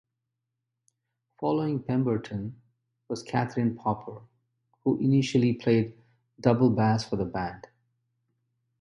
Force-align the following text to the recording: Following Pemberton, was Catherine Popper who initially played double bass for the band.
Following 1.39 1.83
Pemberton, 1.83 2.59
was 3.07 3.21
Catherine 3.21 3.75
Popper 3.75 4.23
who 4.83 4.97
initially 4.97 5.53
played 5.53 5.93
double 6.39 6.71
bass 6.71 7.03
for 7.03 7.17
the 7.17 7.25
band. 7.25 7.67